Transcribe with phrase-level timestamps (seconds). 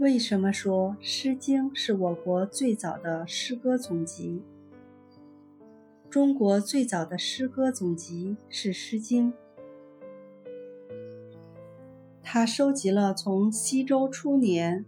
[0.00, 4.42] 为什么说《诗经》是我国最早的诗歌总集？
[6.08, 9.30] 中国最早的诗歌总集是《诗经》，
[12.22, 14.86] 它收集了从西周初年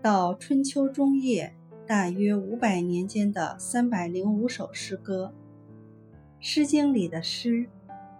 [0.00, 1.54] 到春秋中叶
[1.86, 5.34] 大约五百年间的三百零五首诗歌。
[6.40, 7.66] 《诗经》里的诗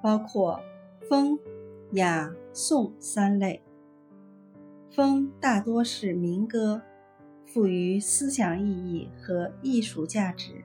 [0.03, 0.61] 包括
[1.09, 1.39] 风、
[1.93, 3.63] 雅、颂三类。
[4.95, 6.81] 风大多是民歌，
[7.47, 10.65] 赋予思想意义和艺术价值，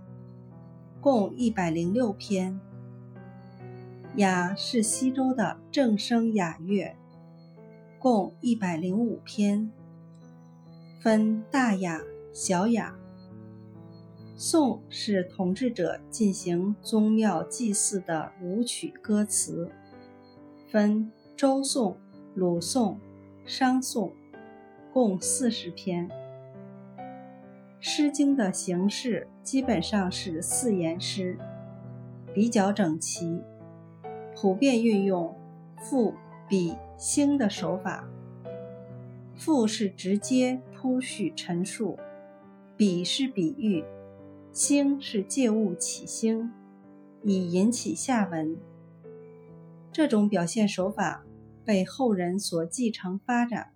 [1.02, 2.60] 共一百零六篇。
[4.18, 6.96] 雅是西周的正声雅乐，
[7.98, 9.72] 共一百零五篇，
[11.02, 12.00] 分大雅、
[12.32, 12.96] 小雅。
[14.38, 19.72] 颂是统治者进行宗庙祭祀的舞曲歌词，
[20.72, 21.98] 分周颂、
[22.36, 23.00] 鲁颂、
[23.50, 24.14] 商颂。
[24.94, 26.08] 共四十篇，
[27.80, 31.36] 《诗经》的形式基本上是四言诗，
[32.32, 33.42] 比较整齐，
[34.36, 35.36] 普遍运用
[35.82, 36.14] 赋、
[36.48, 38.08] 比、兴的手法。
[39.36, 41.98] 赋是直接铺叙陈述，
[42.78, 43.84] 比是比喻，
[44.52, 46.52] 兴是借物起兴，
[47.24, 48.56] 以引起下文。
[49.92, 51.24] 这种表现手法
[51.70, 53.74] 被后人所继承发展。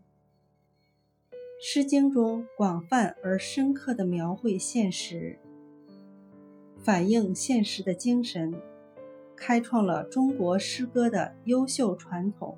[1.62, 5.38] 《诗经》中广泛而深刻的描绘现实，
[6.80, 8.52] 反映现实的精神，
[9.36, 12.58] 开创了中国诗歌的优秀传统。